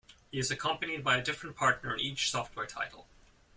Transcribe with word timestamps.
He 0.31 0.39
is 0.39 0.49
accompanied 0.49 1.03
by 1.03 1.17
a 1.17 1.23
different 1.23 1.55
partner 1.55 1.93
in 1.93 1.99
each 1.99 2.31
software 2.31 2.65
title. 2.65 3.05